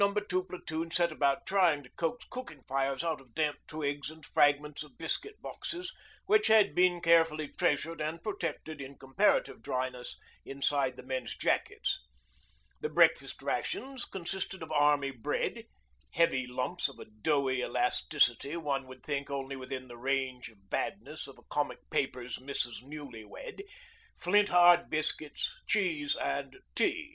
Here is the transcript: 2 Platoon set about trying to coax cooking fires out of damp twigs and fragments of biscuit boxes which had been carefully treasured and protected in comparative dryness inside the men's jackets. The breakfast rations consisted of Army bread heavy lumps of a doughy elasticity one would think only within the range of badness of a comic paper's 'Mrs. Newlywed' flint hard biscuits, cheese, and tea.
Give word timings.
2 0.29 0.43
Platoon 0.49 0.89
set 0.89 1.11
about 1.11 1.45
trying 1.45 1.83
to 1.83 1.89
coax 1.95 2.25
cooking 2.31 2.63
fires 2.67 3.03
out 3.03 3.21
of 3.21 3.35
damp 3.35 3.57
twigs 3.67 4.09
and 4.09 4.25
fragments 4.25 4.81
of 4.81 4.97
biscuit 4.97 5.39
boxes 5.43 5.93
which 6.25 6.47
had 6.47 6.73
been 6.73 6.99
carefully 7.01 7.49
treasured 7.55 8.01
and 8.01 8.23
protected 8.23 8.81
in 8.81 8.95
comparative 8.97 9.61
dryness 9.61 10.17
inside 10.43 10.97
the 10.97 11.03
men's 11.05 11.35
jackets. 11.37 11.99
The 12.81 12.89
breakfast 12.89 13.43
rations 13.43 14.05
consisted 14.05 14.63
of 14.63 14.71
Army 14.71 15.11
bread 15.11 15.65
heavy 16.13 16.47
lumps 16.47 16.89
of 16.89 16.97
a 16.97 17.05
doughy 17.05 17.61
elasticity 17.61 18.57
one 18.57 18.87
would 18.87 19.03
think 19.03 19.29
only 19.29 19.55
within 19.55 19.87
the 19.87 19.97
range 19.97 20.49
of 20.49 20.67
badness 20.71 21.27
of 21.27 21.37
a 21.37 21.43
comic 21.47 21.77
paper's 21.91 22.39
'Mrs. 22.39 22.81
Newlywed' 22.83 23.61
flint 24.17 24.49
hard 24.49 24.89
biscuits, 24.89 25.53
cheese, 25.67 26.15
and 26.15 26.57
tea. 26.73 27.09